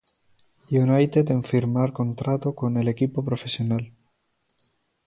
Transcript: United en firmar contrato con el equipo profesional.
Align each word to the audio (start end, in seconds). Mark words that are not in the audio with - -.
United 0.83 1.29
en 1.29 1.43
firmar 1.43 1.93
contrato 1.93 2.55
con 2.55 2.75
el 2.77 2.87
equipo 2.87 3.23
profesional. 3.23 3.93